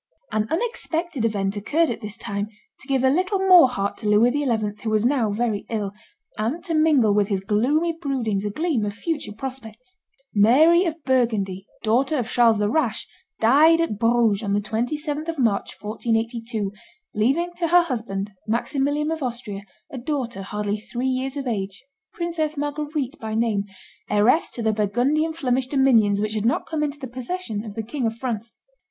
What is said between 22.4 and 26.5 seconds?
Marguerite by name, heiress to the Burgundian Flemish dominions which had